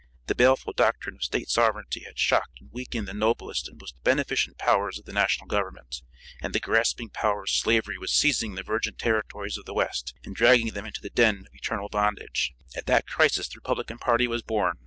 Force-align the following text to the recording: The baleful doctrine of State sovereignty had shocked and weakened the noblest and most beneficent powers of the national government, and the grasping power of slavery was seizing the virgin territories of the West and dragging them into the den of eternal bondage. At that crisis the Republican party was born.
The 0.25 0.33
baleful 0.33 0.73
doctrine 0.73 1.13
of 1.17 1.23
State 1.23 1.47
sovereignty 1.51 2.05
had 2.05 2.17
shocked 2.17 2.59
and 2.59 2.71
weakened 2.71 3.07
the 3.07 3.13
noblest 3.13 3.67
and 3.67 3.79
most 3.79 4.03
beneficent 4.03 4.57
powers 4.57 4.97
of 4.97 5.05
the 5.05 5.13
national 5.13 5.45
government, 5.45 6.01
and 6.41 6.55
the 6.55 6.59
grasping 6.59 7.09
power 7.11 7.43
of 7.43 7.51
slavery 7.51 7.99
was 7.99 8.11
seizing 8.11 8.55
the 8.55 8.63
virgin 8.63 8.95
territories 8.95 9.59
of 9.59 9.65
the 9.65 9.75
West 9.75 10.15
and 10.25 10.35
dragging 10.35 10.69
them 10.73 10.87
into 10.87 11.01
the 11.01 11.11
den 11.11 11.41
of 11.45 11.53
eternal 11.53 11.87
bondage. 11.87 12.55
At 12.75 12.87
that 12.87 13.05
crisis 13.05 13.47
the 13.47 13.57
Republican 13.57 13.99
party 13.99 14.27
was 14.27 14.41
born. 14.41 14.79